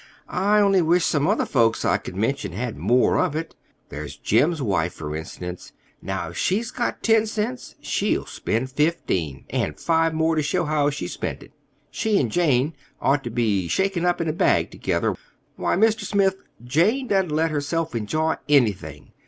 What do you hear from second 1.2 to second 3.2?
other folks I could mention had more